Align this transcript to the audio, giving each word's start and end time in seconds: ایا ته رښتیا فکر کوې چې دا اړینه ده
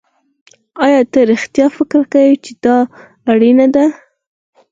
ایا 0.83 1.01
ته 1.11 1.19
رښتیا 1.31 1.65
فکر 1.77 2.01
کوې 2.13 2.33
چې 2.43 2.51
دا 2.63 2.77
اړینه 3.31 3.67
ده 3.75 3.85